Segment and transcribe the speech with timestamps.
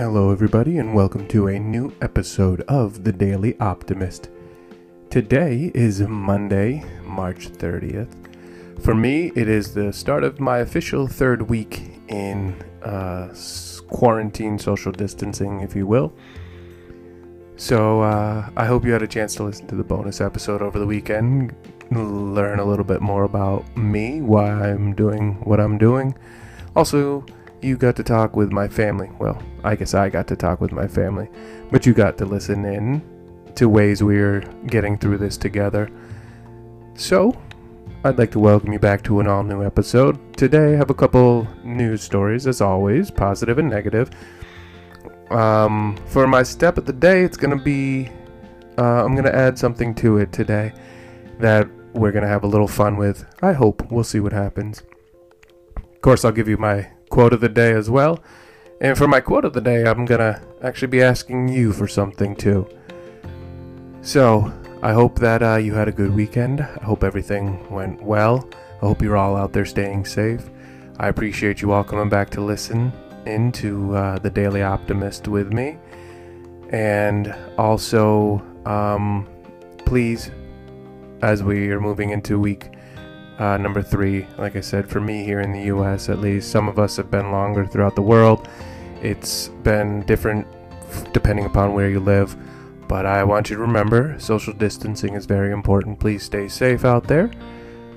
[0.00, 4.30] Hello, everybody, and welcome to a new episode of The Daily Optimist.
[5.10, 8.08] Today is Monday, March 30th.
[8.82, 13.34] For me, it is the start of my official third week in uh,
[13.88, 16.14] quarantine social distancing, if you will.
[17.56, 20.78] So, uh, I hope you had a chance to listen to the bonus episode over
[20.78, 21.54] the weekend,
[21.90, 26.16] learn a little bit more about me, why I'm doing what I'm doing.
[26.74, 27.26] Also,
[27.62, 29.10] you got to talk with my family.
[29.18, 31.28] Well, I guess I got to talk with my family,
[31.70, 33.02] but you got to listen in
[33.56, 35.90] to ways we're getting through this together.
[36.94, 37.36] So,
[38.04, 40.36] I'd like to welcome you back to an all new episode.
[40.36, 44.10] Today, I have a couple news stories, as always, positive and negative.
[45.30, 48.10] Um, for my step of the day, it's going to be.
[48.78, 50.72] Uh, I'm going to add something to it today
[51.38, 53.26] that we're going to have a little fun with.
[53.42, 53.90] I hope.
[53.90, 54.82] We'll see what happens.
[55.76, 58.22] Of course, I'll give you my quote of the day as well.
[58.80, 61.86] And for my quote of the day, I'm going to actually be asking you for
[61.86, 62.66] something too.
[64.00, 64.50] So,
[64.82, 66.62] I hope that uh, you had a good weekend.
[66.62, 68.48] I hope everything went well.
[68.76, 70.48] I hope you're all out there staying safe.
[70.98, 72.90] I appreciate you all coming back to listen
[73.26, 75.76] into uh, the Daily Optimist with me.
[76.70, 79.28] And also, um,
[79.84, 80.30] please,
[81.20, 82.70] as we are moving into week
[83.40, 86.68] uh, number three, like I said, for me here in the US at least, some
[86.68, 88.46] of us have been longer throughout the world.
[89.02, 90.46] It's been different
[91.14, 92.36] depending upon where you live.
[92.86, 95.98] But I want you to remember social distancing is very important.
[95.98, 97.30] Please stay safe out there.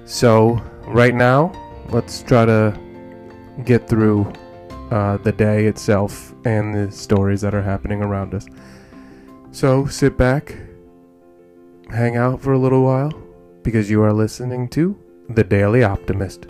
[0.05, 1.51] So, right now,
[1.89, 2.79] let's try to
[3.65, 4.31] get through
[4.91, 8.45] uh, the day itself and the stories that are happening around us.
[9.51, 10.55] So, sit back,
[11.89, 13.11] hang out for a little while,
[13.63, 16.47] because you are listening to The Daily Optimist.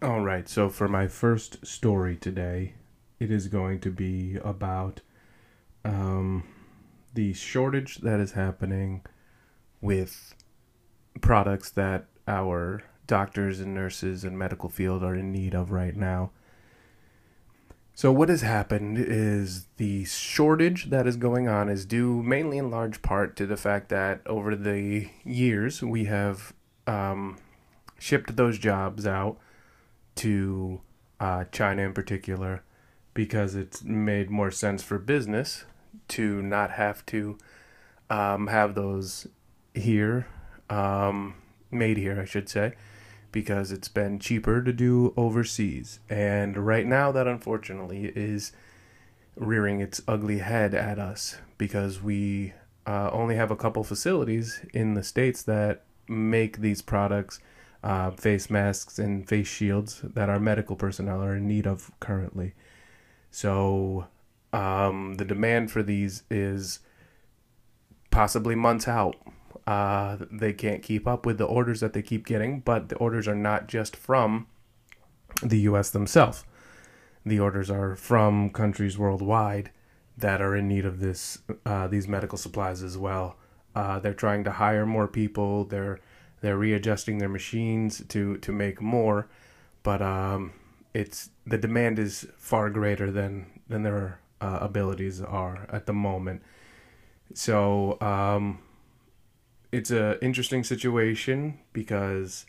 [0.00, 2.74] All right, so for my first story today,
[3.20, 5.02] it is going to be about
[5.84, 6.44] um,
[7.12, 9.02] the shortage that is happening
[9.82, 10.34] with
[11.20, 16.30] products that our doctors and nurses and medical field are in need of right now.
[17.96, 22.70] So, what has happened is the shortage that is going on is due mainly in
[22.70, 26.52] large part to the fact that over the years we have
[26.88, 27.38] um,
[27.98, 29.38] shipped those jobs out
[30.16, 30.80] to
[31.20, 32.64] uh, China in particular
[33.14, 35.64] because it's made more sense for business
[36.08, 37.38] to not have to
[38.10, 39.28] um, have those
[39.72, 40.26] here,
[40.68, 41.36] um,
[41.70, 42.74] made here, I should say,
[43.34, 45.98] because it's been cheaper to do overseas.
[46.08, 48.52] And right now, that unfortunately is
[49.34, 52.52] rearing its ugly head at us because we
[52.86, 57.40] uh, only have a couple facilities in the States that make these products.
[57.82, 62.54] Uh, face masks and face shields that our medical personnel are in need of currently.
[63.30, 64.06] So
[64.54, 66.78] um, the demand for these is
[68.10, 69.16] possibly months out.
[69.66, 73.26] Uh, they can't keep up with the orders that they keep getting, but the orders
[73.28, 74.46] are not just from
[75.42, 75.90] the U.S.
[75.90, 76.44] themselves.
[77.24, 79.70] The orders are from countries worldwide
[80.16, 83.36] that are in need of this uh, these medical supplies as well.
[83.74, 85.64] Uh, they're trying to hire more people.
[85.64, 85.98] They're
[86.40, 89.28] they're readjusting their machines to to make more,
[89.82, 90.52] but um,
[90.92, 96.42] it's the demand is far greater than than their uh, abilities are at the moment.
[97.32, 98.60] So um,
[99.74, 102.46] it's a interesting situation because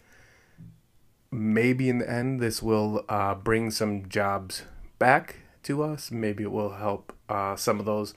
[1.32, 4.62] maybe in the end this will uh, bring some jobs
[5.00, 6.12] back to us.
[6.12, 8.14] Maybe it will help uh, some of those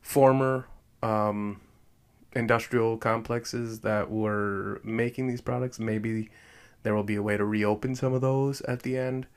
[0.00, 0.66] former
[1.04, 1.60] um,
[2.34, 5.78] industrial complexes that were making these products.
[5.78, 6.28] Maybe
[6.82, 9.28] there will be a way to reopen some of those at the end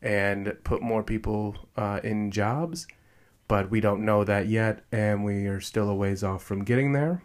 [0.00, 2.86] and put more people uh, in jobs.
[3.48, 6.92] But we don't know that yet, and we are still a ways off from getting
[6.92, 7.22] there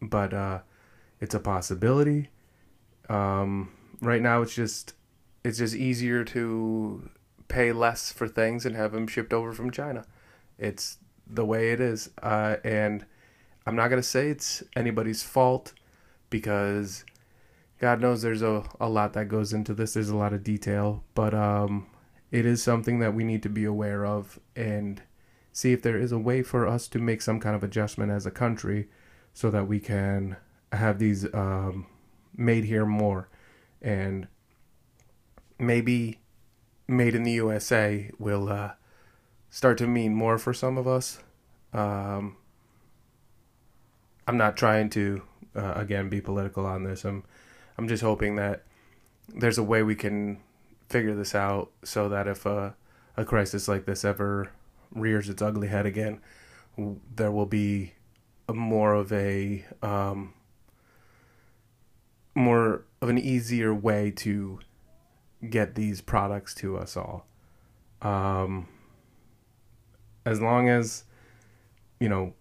[0.00, 0.60] but uh,
[1.20, 2.28] it's a possibility.
[3.08, 4.94] Um, right now, it's just
[5.44, 7.10] it's just easier to
[7.48, 10.04] pay less for things and have them shipped over from China.
[10.58, 13.04] It's the way it is, uh, and
[13.66, 15.72] I'm not gonna say it's anybody's fault
[16.28, 17.04] because
[17.80, 19.94] God knows there's a, a lot that goes into this.
[19.94, 21.86] There's a lot of detail, but um,
[22.30, 25.02] it is something that we need to be aware of and
[25.52, 28.26] see if there is a way for us to make some kind of adjustment as
[28.26, 28.88] a country
[29.32, 30.36] so that we can
[30.72, 31.86] have these um,
[32.36, 33.28] made here more
[33.82, 34.28] and
[35.58, 36.18] maybe
[36.88, 38.72] made in the USA will uh,
[39.48, 41.20] start to mean more for some of us.
[41.72, 42.36] Um,
[44.26, 45.22] I'm not trying to
[45.54, 47.04] uh, again be political on this.
[47.04, 47.24] I'm
[47.78, 48.64] I'm just hoping that
[49.28, 50.40] there's a way we can
[50.88, 52.74] figure this out so that if a
[53.16, 54.50] a crisis like this ever
[54.92, 56.20] rears its ugly head again,
[57.16, 57.94] there will be
[58.56, 60.34] more of a um,
[62.34, 64.60] more of an easier way to
[65.48, 67.26] get these products to us all.
[68.02, 68.68] Um,
[70.24, 71.04] as long as
[71.98, 72.34] you know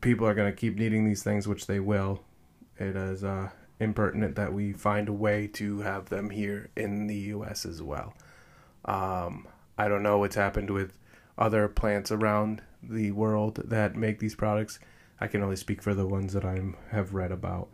[0.00, 2.20] people are going to keep needing these things, which they will,
[2.78, 3.50] it is uh,
[3.80, 7.66] impertinent that we find a way to have them here in the U.S.
[7.66, 8.14] as well.
[8.84, 10.92] Um, I don't know what's happened with
[11.36, 14.78] other plants around the world that make these products.
[15.20, 16.60] I can only speak for the ones that I
[16.90, 17.68] have read about.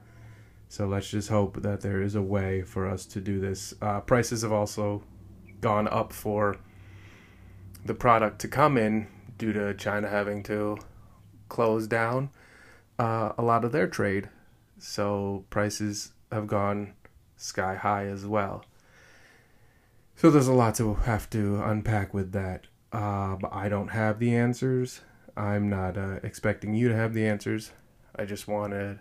[0.69, 3.75] So let's just hope that there is a way for us to do this.
[3.81, 5.03] Uh, prices have also
[5.61, 6.57] gone up for
[7.85, 9.07] the product to come in
[9.39, 10.79] due to China having to
[11.49, 12.31] close down
[12.99, 14.29] uh, a lot of their trade.
[14.79, 16.95] So prices have gone
[17.37, 18.65] sky high as well.
[20.17, 22.67] So there's a lot to have to unpack with that.
[22.93, 25.01] Uh, but I don't have the answers.
[25.37, 27.73] I'm not uh, expecting you to have the answers.
[28.17, 29.01] I just want to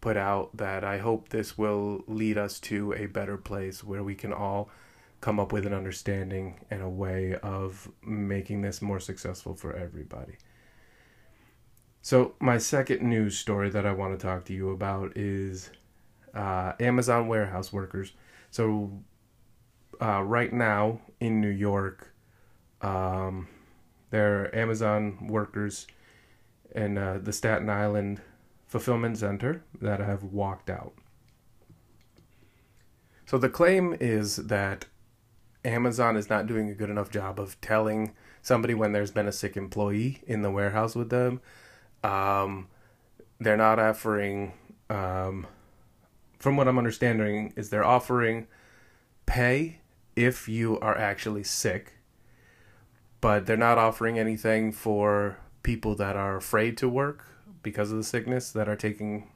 [0.00, 4.14] put out that I hope this will lead us to a better place where we
[4.14, 4.70] can all
[5.20, 10.36] come up with an understanding and a way of making this more successful for everybody.
[12.02, 15.70] So, my second news story that I want to talk to you about is
[16.34, 18.12] uh, Amazon warehouse workers.
[18.50, 18.90] So,
[20.02, 22.12] uh, right now in New York,
[22.82, 23.48] um,
[24.14, 25.88] there are Amazon workers
[26.72, 28.20] in uh, the Staten Island
[28.64, 30.92] fulfillment center that have walked out.
[33.26, 34.84] So the claim is that
[35.64, 39.32] Amazon is not doing a good enough job of telling somebody when there's been a
[39.32, 41.40] sick employee in the warehouse with them.
[42.04, 42.68] Um,
[43.40, 44.52] they're not offering,
[44.90, 45.44] um,
[46.38, 48.46] from what I'm understanding, is they're offering
[49.26, 49.80] pay
[50.14, 51.93] if you are actually sick
[53.24, 57.24] but they're not offering anything for people that are afraid to work
[57.62, 59.30] because of the sickness that are taking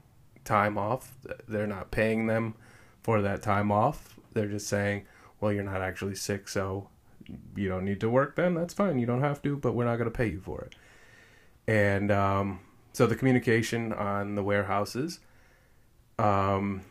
[0.45, 1.17] time off.
[1.47, 2.53] They're not paying them
[3.01, 4.19] for that time off.
[4.33, 5.07] They're just saying,
[5.41, 6.87] well, you're not actually sick, so
[7.55, 8.53] you don't need to work then.
[8.53, 8.99] That's fine.
[8.99, 10.75] You don't have to, but we're not going to pay you for it.
[11.67, 12.59] And um,
[12.93, 15.19] so the communication on the warehouses
[16.19, 16.81] um,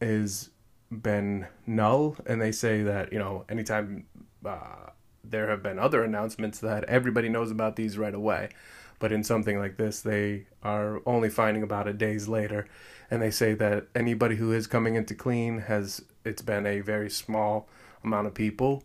[0.00, 0.50] is
[0.90, 4.06] been null, and they say that you know anytime
[4.44, 4.90] uh,
[5.30, 8.50] there have been other announcements that everybody knows about these right away.
[8.98, 12.66] But in something like this, they are only finding about it days later.
[13.10, 17.10] And they say that anybody who is coming into clean has, it's been a very
[17.10, 17.68] small
[18.02, 18.82] amount of people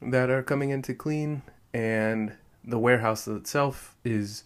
[0.00, 1.42] that are coming into clean.
[1.74, 2.34] And
[2.64, 4.44] the warehouse itself is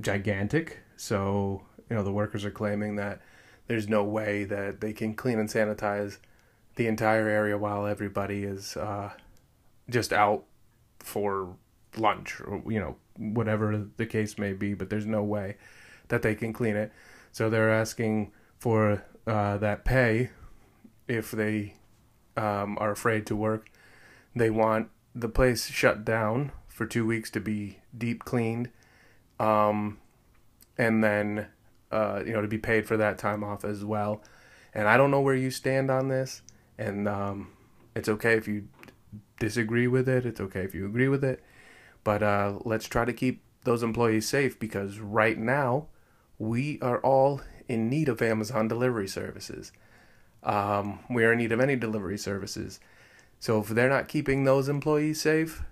[0.00, 0.78] gigantic.
[0.96, 3.20] So, you know, the workers are claiming that
[3.66, 6.18] there's no way that they can clean and sanitize
[6.76, 9.10] the entire area while everybody is uh,
[9.90, 10.44] just out
[11.02, 11.56] for
[11.96, 15.56] lunch or you know whatever the case may be but there's no way
[16.08, 16.92] that they can clean it.
[17.32, 20.30] So they're asking for uh, that pay
[21.08, 21.74] if they
[22.36, 23.70] um, are afraid to work.
[24.36, 28.70] They want the place shut down for two weeks to be deep cleaned
[29.40, 29.98] um,
[30.76, 31.48] and then
[31.90, 34.22] uh, you know to be paid for that time off as well.
[34.74, 36.40] And i don't know where you stand on this
[36.78, 37.52] and um,
[37.94, 38.68] it's okay if you
[39.42, 40.24] disagree with it.
[40.24, 41.42] It's okay if you agree with it.
[42.04, 45.88] But uh, let's try to keep those employees safe because right now
[46.38, 49.72] we are all in need of Amazon delivery services.
[50.44, 52.78] Um, we are in need of any delivery services.
[53.40, 55.62] So if they're not keeping those employees safe,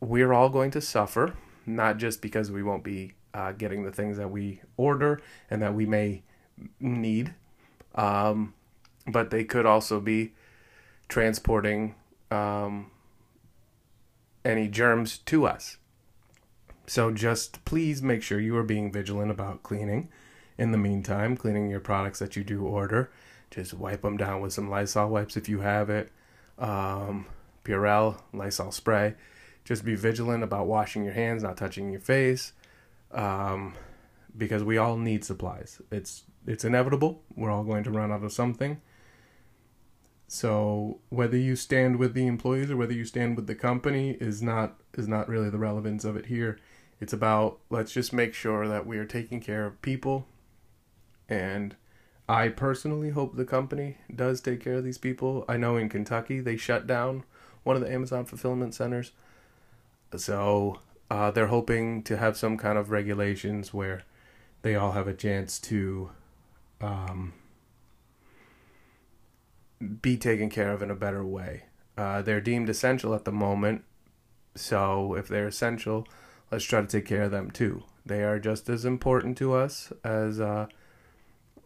[0.00, 4.18] we're all going to suffer, not just because we won't be uh, getting the things
[4.18, 6.22] that we order and that we may
[6.78, 7.32] need,
[7.94, 8.52] um,
[9.06, 10.32] but they could also be
[11.08, 11.94] transporting
[12.30, 12.90] um,
[14.44, 15.78] any germs to us.
[16.86, 20.08] So just please make sure you are being vigilant about cleaning.
[20.56, 23.10] In the meantime, cleaning your products that you do order,
[23.50, 26.12] just wipe them down with some Lysol wipes if you have it,
[26.58, 27.26] um,
[27.64, 29.14] Purell, Lysol spray.
[29.64, 32.52] Just be vigilant about washing your hands, not touching your face,
[33.12, 33.74] um,
[34.36, 35.80] because we all need supplies.
[35.90, 37.22] It's it's inevitable.
[37.34, 38.80] We're all going to run out of something.
[40.26, 44.42] So whether you stand with the employees or whether you stand with the company is
[44.42, 46.58] not is not really the relevance of it here.
[47.00, 50.26] It's about let's just make sure that we are taking care of people
[51.28, 51.76] and
[52.28, 55.44] I personally hope the company does take care of these people.
[55.48, 57.24] I know in Kentucky they shut down
[57.64, 59.12] one of the Amazon fulfillment centers.
[60.16, 64.04] So uh, they're hoping to have some kind of regulations where
[64.62, 66.10] they all have a chance to
[66.80, 67.34] um,
[70.00, 71.64] be taken care of in a better way.
[71.96, 73.84] Uh, they're deemed essential at the moment,
[74.54, 76.06] so if they're essential,
[76.50, 77.82] let's try to take care of them too.
[78.06, 80.66] They are just as important to us as uh,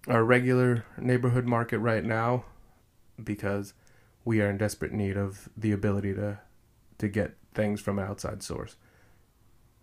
[0.06, 2.44] our regular neighborhood market right now
[3.22, 3.74] because
[4.24, 6.38] we are in desperate need of the ability to
[6.98, 8.76] to get things from an outside source.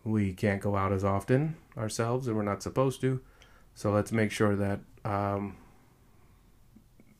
[0.03, 3.21] We can't go out as often ourselves, and we're not supposed to.
[3.73, 5.57] So let's make sure that um,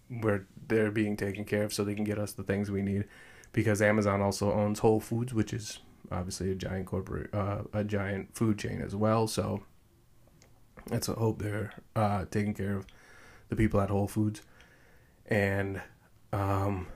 [0.10, 3.06] we're they're being taken care of, so they can get us the things we need.
[3.52, 5.80] Because Amazon also owns Whole Foods, which is
[6.12, 9.28] obviously a giant corporate, uh, a giant food chain as well.
[9.28, 9.64] So
[10.90, 12.86] let's hope they're uh, taking care of
[13.50, 14.42] the people at Whole Foods,
[15.28, 15.82] and
[16.34, 16.88] um,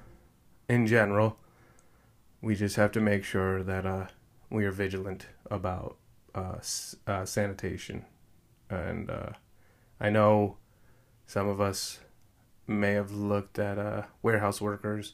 [0.67, 1.37] in general,
[2.41, 4.07] we just have to make sure that uh,
[4.49, 5.97] we are vigilant about
[6.35, 6.59] uh,
[7.07, 8.05] uh, sanitation.
[8.69, 9.31] And uh,
[9.99, 10.57] I know
[11.25, 11.99] some of us
[12.69, 15.13] may have looked at uh, warehouse workers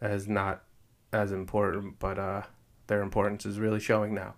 [0.00, 0.64] as not
[1.12, 2.42] as important, but uh,
[2.86, 4.34] their importance is really showing now.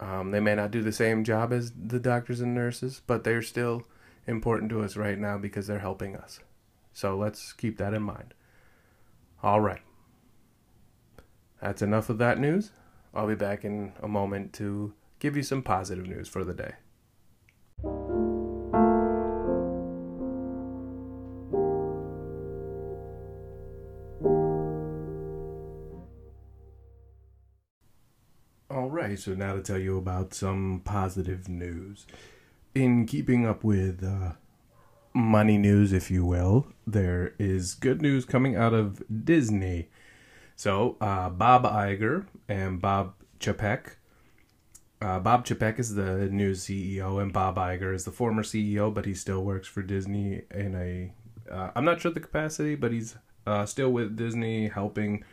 [0.00, 3.42] Um, they may not do the same job as the doctors and nurses, but they're
[3.42, 3.82] still
[4.26, 6.40] important to us right now because they're helping us.
[6.92, 8.34] So let's keep that in mind.
[9.42, 9.82] All right.
[11.60, 12.70] That's enough of that news.
[13.14, 18.17] I'll be back in a moment to give you some positive news for the day.
[29.18, 32.06] So now to tell you about some positive news.
[32.74, 34.32] In keeping up with uh,
[35.14, 39.88] money news, if you will, there is good news coming out of Disney.
[40.56, 43.96] So, uh, Bob Iger and Bob Chapek.
[45.00, 49.06] Uh, Bob Chapek is the new CEO, and Bob Iger is the former CEO, but
[49.06, 51.12] he still works for Disney in a.
[51.52, 55.24] am uh, not sure the capacity, but he's uh, still with Disney helping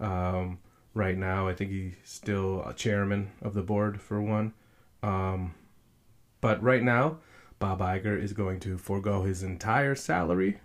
[0.00, 0.58] um,
[0.94, 1.48] right now.
[1.48, 4.54] I think he's still a chairman of the board for one.
[5.02, 5.54] Um,
[6.40, 7.18] but right now,
[7.58, 10.58] Bob Iger is going to forego his entire salary,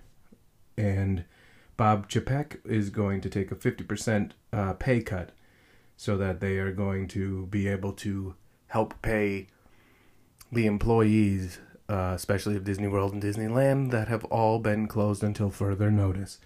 [0.78, 1.26] and
[1.78, 5.32] Bob Chapek is going to take a 50% uh, pay cut
[5.98, 8.36] so that they are going to be able to
[8.68, 9.48] help pay
[10.52, 11.60] the employees,
[11.90, 16.40] uh, especially of Disney World and Disneyland, that have all been closed until further notice.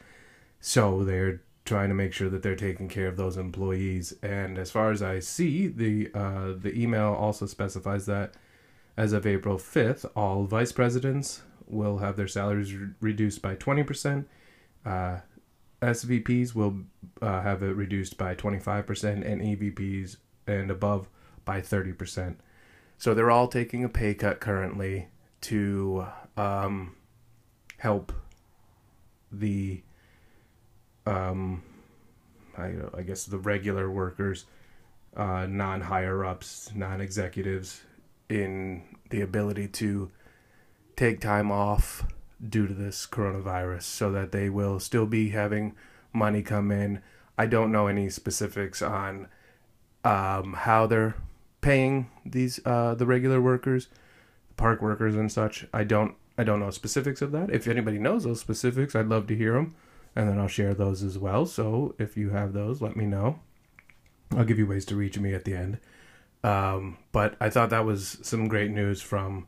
[0.59, 4.13] So they're trying to make sure that they're taking care of those employees.
[4.21, 8.33] And as far as I see, the uh, the email also specifies that
[8.95, 14.25] as of April 5th, all vice presidents will have their salaries re- reduced by 20%.
[14.85, 15.19] Uh,
[15.81, 16.77] SVPs will
[17.21, 20.17] uh, have it reduced by 25%, and EVPs
[20.47, 21.09] and above
[21.45, 22.35] by 30%.
[22.97, 25.07] So they're all taking a pay cut currently
[25.41, 26.05] to
[26.37, 26.95] um,
[27.77, 28.13] help
[29.31, 29.81] the,
[31.05, 31.63] um,
[32.57, 34.45] I, I guess, the regular workers,
[35.15, 37.81] uh, non higher ups, non executives
[38.29, 40.11] in the ability to
[40.95, 42.05] take time off
[42.47, 45.75] due to this coronavirus so that they will still be having
[46.11, 47.01] money come in.
[47.37, 49.27] I don't know any specifics on
[50.03, 51.15] um, how they're
[51.61, 53.87] paying these uh, the regular workers,
[54.57, 55.65] park workers and such.
[55.73, 57.49] I don't I don't know specifics of that.
[57.49, 59.75] If anybody knows those specifics, I'd love to hear them,
[60.15, 61.45] and then I'll share those as well.
[61.45, 63.39] So if you have those, let me know.
[64.35, 65.79] I'll give you ways to reach me at the end.
[66.43, 69.47] Um, but I thought that was some great news from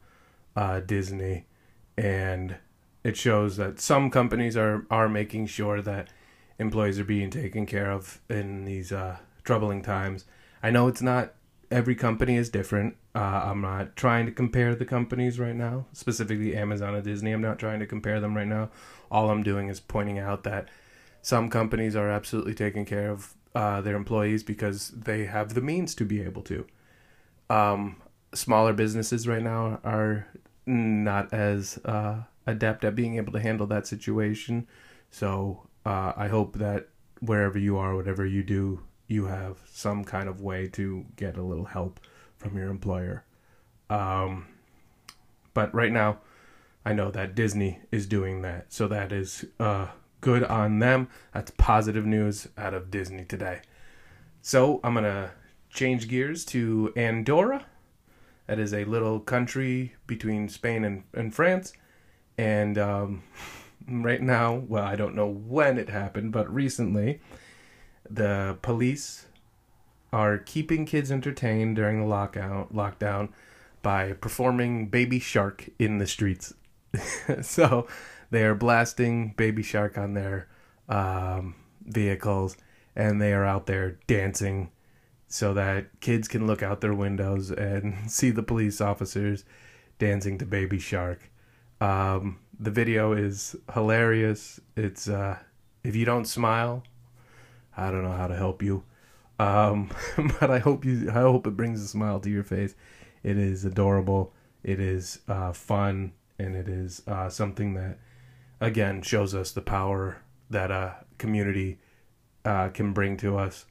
[0.55, 1.45] uh, Disney,
[1.97, 2.55] and
[3.03, 6.09] it shows that some companies are are making sure that
[6.57, 10.25] employees are being taken care of in these uh, troubling times.
[10.63, 11.33] I know it's not
[11.69, 12.95] every company is different.
[13.15, 17.31] Uh, I'm not trying to compare the companies right now, specifically Amazon and Disney.
[17.31, 18.69] I'm not trying to compare them right now.
[19.09, 20.67] All I'm doing is pointing out that
[21.21, 25.95] some companies are absolutely taking care of uh, their employees because they have the means
[25.95, 26.65] to be able to
[27.49, 28.01] um,
[28.33, 30.27] smaller businesses right now are
[30.65, 34.67] not as uh, adept at being able to handle that situation.
[35.11, 40.27] So uh, I hope that wherever you are, whatever you do, you have some kind
[40.27, 41.99] of way to get a little help
[42.37, 43.23] from your employer.
[43.89, 44.47] Um,
[45.53, 46.19] but right now,
[46.85, 48.71] I know that Disney is doing that.
[48.71, 49.87] So that is uh,
[50.21, 51.09] good on them.
[51.33, 53.61] That's positive news out of Disney today.
[54.41, 55.31] So I'm going to
[55.69, 57.65] change gears to Andorra.
[58.47, 61.73] That is a little country between Spain and, and France.
[62.37, 63.23] And um,
[63.87, 67.21] right now, well, I don't know when it happened, but recently,
[68.09, 69.25] the police
[70.11, 73.29] are keeping kids entertained during the lockout lockdown
[73.81, 76.53] by performing Baby Shark in the streets.
[77.41, 77.87] so
[78.31, 80.47] they are blasting Baby Shark on their
[80.89, 82.57] um, vehicles
[82.95, 84.71] and they are out there dancing
[85.27, 89.43] so that kids can look out their windows and see the police officers
[89.99, 91.29] dancing to Baby Shark.
[91.81, 94.59] Um, the video is hilarious.
[94.75, 95.37] It's uh,
[95.83, 96.83] if you don't smile,
[97.75, 98.83] I don't know how to help you.
[99.39, 99.89] Um,
[100.39, 101.09] but I hope you.
[101.09, 102.75] I hope it brings a smile to your face.
[103.23, 104.33] It is adorable.
[104.63, 107.99] It is uh, fun, and it is uh, something that,
[108.59, 111.79] again, shows us the power that a community
[112.43, 113.65] uh, can bring to us,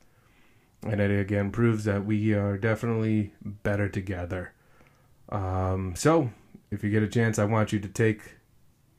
[0.82, 4.52] and it again proves that we are definitely better together.
[5.30, 6.30] Um, so,
[6.70, 8.36] if you get a chance, I want you to take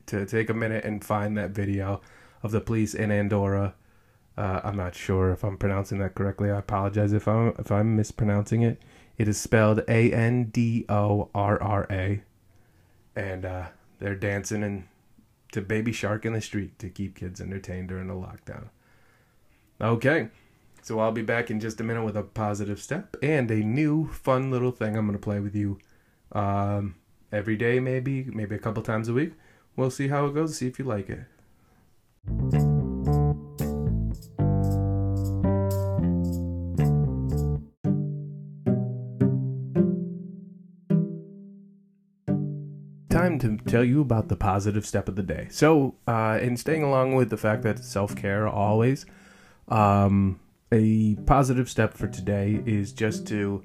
[0.06, 2.00] to take a minute and find that video
[2.42, 3.74] of the police in Andorra.
[4.36, 6.50] Uh, I'm not sure if I'm pronouncing that correctly.
[6.50, 8.82] I apologize if I'm if I'm mispronouncing it.
[9.16, 12.22] It is spelled A N D O R R A,
[13.14, 13.66] and uh,
[13.98, 14.88] they're dancing and
[15.52, 18.68] to Baby Shark in the street to keep kids entertained during the lockdown.
[19.80, 20.28] Okay,
[20.82, 24.08] so I'll be back in just a minute with a positive step and a new
[24.08, 25.78] fun little thing I'm to play with you
[26.32, 26.96] um,
[27.32, 29.32] every day, maybe, maybe a couple times a week.
[29.76, 32.75] We'll see how it goes, see if you like it.
[43.40, 45.48] To tell you about the positive step of the day.
[45.50, 49.06] So, uh, in staying along with the fact that self care always,
[49.68, 50.40] um,
[50.72, 53.62] a positive step for today is just to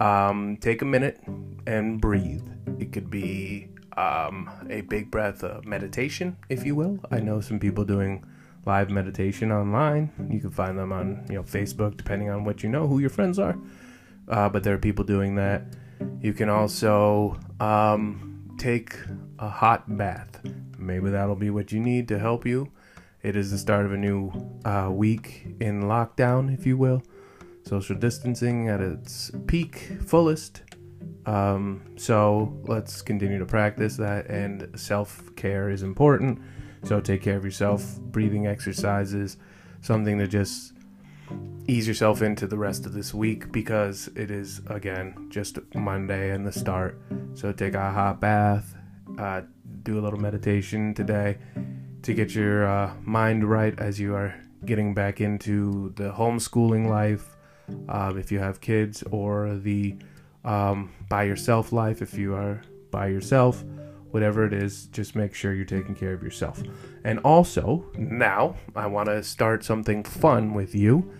[0.00, 1.20] um, take a minute
[1.66, 2.48] and breathe.
[2.78, 6.98] It could be um, a big breath of meditation, if you will.
[7.10, 8.24] I know some people doing
[8.66, 10.10] live meditation online.
[10.30, 13.10] You can find them on you know Facebook, depending on what you know, who your
[13.10, 13.56] friends are.
[14.28, 15.62] Uh, but there are people doing that.
[16.20, 18.96] You can also um, take
[19.38, 20.40] a hot bath.
[20.78, 22.70] Maybe that'll be what you need to help you.
[23.22, 24.32] It is the start of a new
[24.64, 27.02] uh, week in lockdown, if you will.
[27.62, 30.62] Social distancing at its peak, fullest.
[31.24, 36.38] Um, so let's continue to practice that, and self care is important.
[36.82, 37.98] So take care of yourself.
[37.98, 39.38] Breathing exercises,
[39.80, 40.73] something to just
[41.66, 46.46] ease yourself into the rest of this week because it is again just Monday and
[46.46, 47.00] the start.
[47.34, 48.74] So take a hot bath,
[49.18, 49.42] uh,
[49.82, 51.38] do a little meditation today
[52.02, 54.34] to get your uh, mind right as you are
[54.66, 57.36] getting back into the homeschooling life.
[57.88, 59.96] Um, if you have kids, or the
[60.44, 62.60] um, by yourself life, if you are
[62.90, 63.64] by yourself,
[64.14, 66.62] whatever it is, just make sure you're taking care of yourself.
[67.02, 71.12] And also, now I want to start something fun with you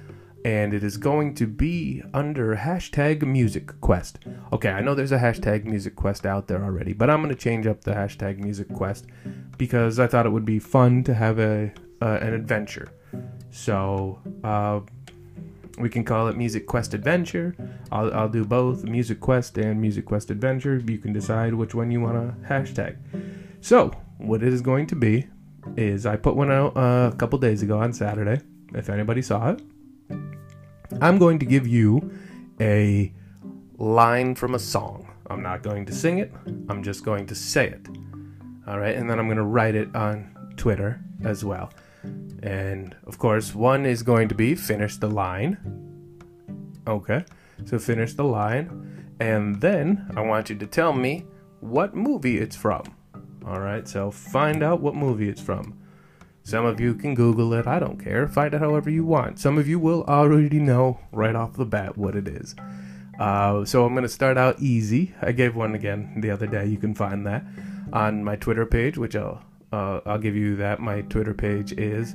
[0.44, 4.20] and it is going to be under hashtag music quest.
[4.52, 7.40] Okay, I know there's a hashtag music quest out there already, but I'm going to
[7.40, 9.07] change up the hashtag music quest
[9.59, 12.92] because I thought it would be fun to have a uh, an adventure.
[13.50, 14.80] So uh,
[15.78, 17.56] we can call it Music Quest Adventure.
[17.90, 20.82] I'll, I'll do both Music Quest and Music Quest Adventure.
[20.87, 22.96] You can decide which one you want to hashtag.
[23.60, 25.26] So what it is going to be
[25.76, 28.40] is I put one out uh, a couple days ago on Saturday.
[28.74, 29.62] If anybody saw it
[31.00, 32.12] I'm going to give you
[32.60, 33.12] a
[33.78, 35.10] line from a song.
[35.28, 36.32] I'm not going to sing it,
[36.68, 37.87] I'm just going to say it.
[38.66, 41.70] All right, and then I'm going to write it on Twitter as well.
[42.42, 45.58] And of course, one is going to be finish the line.
[46.86, 47.24] Okay,
[47.64, 49.14] so finish the line.
[49.20, 51.24] And then I want you to tell me
[51.60, 52.82] what movie it's from.
[53.46, 55.78] All right, so find out what movie it's from.
[56.42, 57.66] Some of you can Google it.
[57.66, 58.28] I don't care.
[58.28, 59.38] Find it however you want.
[59.38, 62.54] Some of you will already know right off the bat what it is.
[63.18, 65.14] Uh, so I'm going to start out easy.
[65.22, 66.66] I gave one again the other day.
[66.66, 67.44] You can find that
[67.92, 69.42] on my Twitter page, which I'll
[69.74, 70.80] uh, I'll give you that.
[70.80, 72.14] My Twitter page is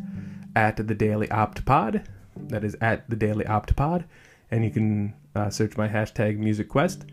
[0.55, 2.05] at the Daily Optipod.
[2.35, 4.05] That is at the Daily Optipod,
[4.49, 7.05] and you can uh, search my hashtag Music Quest.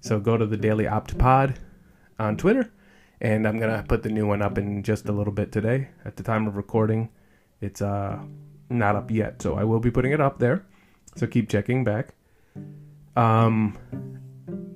[0.00, 1.56] So go to the Daily Optipod
[2.18, 2.70] on Twitter
[3.20, 5.88] and I'm gonna put the new one up in just a little bit today.
[6.04, 7.08] At the time of recording,
[7.60, 8.18] it's uh
[8.70, 10.64] not up yet, so I will be putting it up there.
[11.16, 12.14] So keep checking back.
[13.16, 13.76] Um,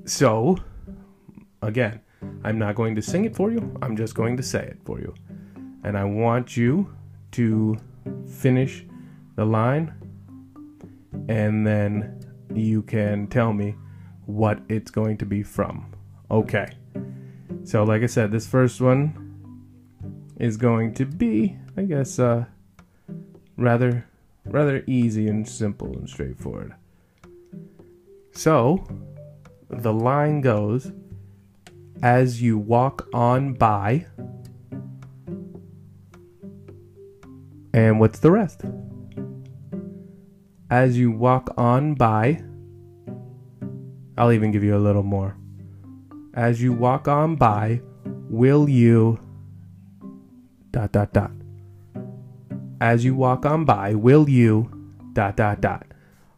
[0.04, 0.58] so
[1.60, 2.00] again,
[2.44, 3.76] I'm not going to sing it for you.
[3.82, 5.14] I'm just going to say it for you,
[5.84, 6.94] and I want you
[7.32, 7.78] to
[8.26, 8.84] finish
[9.36, 9.94] the line,
[11.28, 12.20] and then
[12.54, 13.74] you can tell me
[14.26, 15.92] what it's going to be from.
[16.30, 16.66] Okay.
[17.64, 19.18] So, like I said, this first one
[20.38, 22.46] is going to be, I guess, uh,
[23.56, 24.06] rather,
[24.44, 26.74] rather easy and simple and straightforward.
[28.32, 28.84] So,
[29.68, 30.90] the line goes
[32.02, 34.06] as you walk on by.
[37.72, 38.62] And what's the rest?
[40.70, 42.42] As you walk on by.
[44.18, 45.36] I'll even give you a little more.
[46.34, 47.80] As you walk on by,
[48.28, 49.18] will you.
[50.70, 51.30] dot dot dot.
[52.80, 54.70] As you walk on by, will you.
[55.12, 55.86] dot dot dot.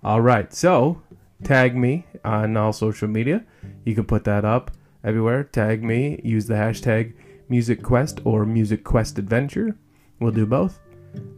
[0.02, 1.02] All right, so
[1.42, 3.44] tag me on all social media.
[3.84, 4.70] You can put that up
[5.04, 5.44] everywhere.
[5.44, 6.20] Tag me.
[6.24, 7.14] Use the hashtag
[7.48, 9.76] Music Quest or Music Quest Adventure.
[10.20, 10.80] We'll do both.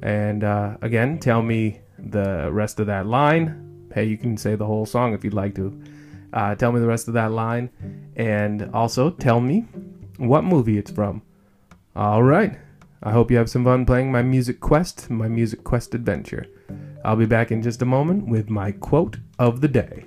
[0.02, 3.88] And uh, again, tell me the rest of that line.
[3.92, 5.82] Hey, you can say the whole song if you'd like to.
[6.32, 7.70] Uh, tell me the rest of that line.
[8.16, 9.66] And also tell me
[10.18, 11.22] what movie it's from.
[11.94, 12.58] All right.
[13.02, 16.46] I hope you have some fun playing my Music Quest, my Music Quest Adventure.
[17.04, 20.06] I'll be back in just a moment with my quote of the day.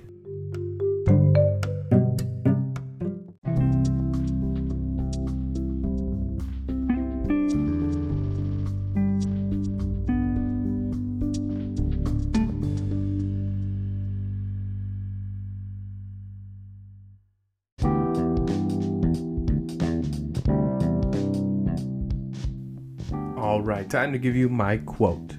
[23.50, 25.34] All right, time to give you my quote.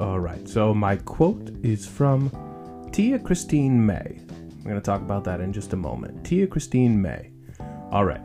[0.00, 2.30] All right, so my quote is from
[2.90, 4.18] Thea Kristine May.
[4.30, 6.26] I'm going to talk about that in just a moment.
[6.26, 7.32] Thea Kristine May.
[7.92, 8.24] All right,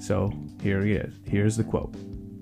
[0.00, 0.32] so
[0.62, 1.12] here he is.
[1.26, 1.94] Here's the quote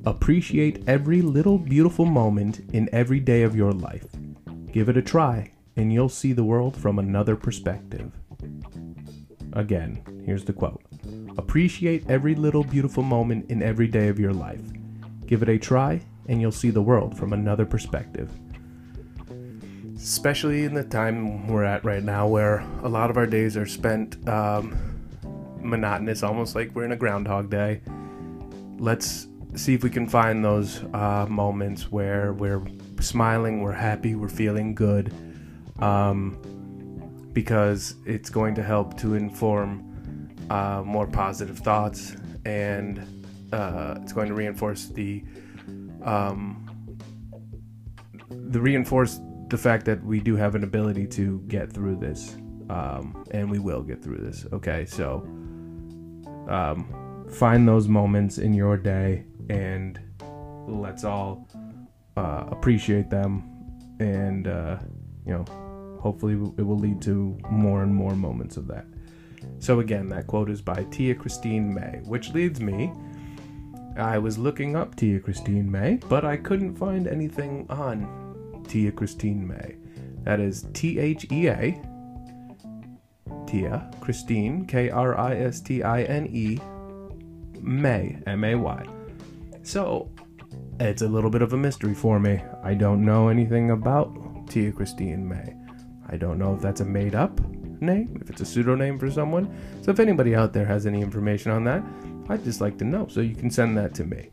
[0.04, 4.06] Appreciate every little beautiful moment in every day of your life.
[4.70, 8.12] Give it a try, and you'll see the world from another perspective.
[9.54, 10.82] Again, here's the quote
[11.36, 14.62] Appreciate every little beautiful moment in every day of your life.
[15.26, 18.30] Give it a try, and you'll see the world from another perspective.
[19.96, 23.66] Especially in the time we're at right now, where a lot of our days are
[23.66, 24.76] spent um,
[25.60, 27.80] monotonous, almost like we're in a Groundhog Day.
[28.78, 32.62] Let's see if we can find those uh, moments where we're
[33.00, 35.12] smiling, we're happy, we're feeling good,
[35.80, 36.38] um,
[37.32, 39.82] because it's going to help to inform
[40.50, 43.15] uh, more positive thoughts and
[43.56, 45.24] uh, it's going to reinforce the
[46.02, 46.62] um,
[48.30, 52.36] the reinforce the fact that we do have an ability to get through this,
[52.68, 54.44] um, and we will get through this.
[54.52, 55.22] Okay, so
[56.48, 59.98] um, find those moments in your day, and
[60.66, 61.48] let's all
[62.16, 63.42] uh, appreciate them,
[64.00, 64.76] and uh,
[65.24, 68.84] you know, hopefully it will lead to more and more moments of that.
[69.60, 72.92] So again, that quote is by Thea Kristine May, which leads me
[73.98, 79.46] I was looking up Thea Kristine May, but I couldn't find anything on Thea Kristine
[79.46, 79.76] May.
[80.24, 81.80] That is T H E A,
[83.46, 86.58] Thea Kristine, K R I S T I N E,
[87.60, 88.86] May, M A Y.
[89.62, 90.10] So,
[90.78, 92.42] it's a little bit of a mystery for me.
[92.62, 94.14] I don't know anything about
[94.50, 95.54] Thea Kristine May.
[96.08, 97.40] I don't know if that's a made up
[97.80, 99.54] name, if it's a pseudonym for someone.
[99.80, 101.82] So, if anybody out there has any information on that,
[102.28, 103.06] I'd just like to know.
[103.08, 104.30] So you can send that to me.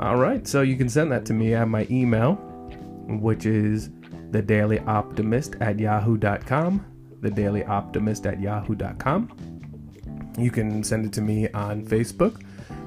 [0.00, 0.46] All right.
[0.46, 2.34] So you can send that to me at my email,
[3.08, 3.90] which is
[4.30, 6.84] the Daily Optimist at yahoo.com.
[7.20, 9.30] The Daily Optimist at yahoo.com.
[10.38, 12.42] You can send it to me on Facebook.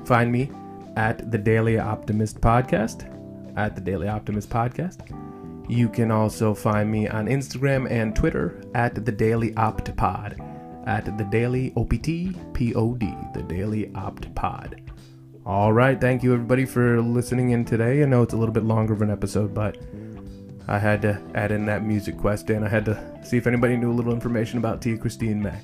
[0.06, 0.52] Find me
[0.98, 3.12] at the Daily Optimist Podcast.
[3.58, 5.10] At the Daily Optimist Podcast.
[5.70, 10.55] You can also find me on Instagram and Twitter at the Daily Optipod
[10.86, 14.82] at the Daily OPT POD, the Daily Opt Pod.
[15.46, 18.02] All right, thank you everybody for listening in today.
[18.02, 19.78] I know it's a little bit longer of an episode, but
[20.68, 23.78] I had to add in that music quest and I had to see if anybody
[23.78, 25.60] knew a little information about Thea Kristine May.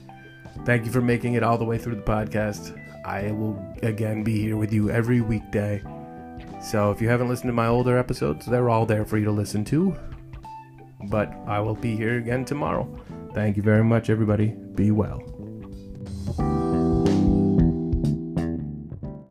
[0.66, 2.78] Thank you for making it all the way through the podcast.
[3.06, 5.82] I will again be here with you every weekday.
[6.62, 9.32] So if you haven't listened to my older episodes, they're all there for you to
[9.32, 9.96] listen to.
[11.10, 12.88] But I will be here again tomorrow.
[13.34, 14.48] Thank you very much, everybody.
[14.76, 15.22] Be well.